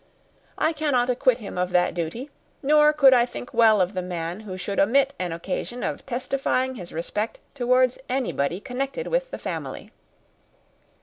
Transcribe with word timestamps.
I 0.57 0.73
cannot 0.73 1.11
acquit 1.11 1.37
him 1.37 1.59
of 1.59 1.69
that 1.69 1.93
duty; 1.93 2.31
nor 2.63 2.91
could 2.91 3.13
I 3.13 3.23
think 3.27 3.53
well 3.53 3.79
of 3.79 3.93
the 3.93 4.01
man 4.01 4.39
who 4.39 4.57
should 4.57 4.79
omit 4.79 5.13
an 5.19 5.31
occasion 5.31 5.83
of 5.83 6.03
testifying 6.07 6.73
his 6.73 6.91
respect 6.91 7.37
towards 7.53 7.99
anybody 8.09 8.59
connected 8.59 9.05
with 9.05 9.29
the 9.29 9.37
family." 9.37 9.91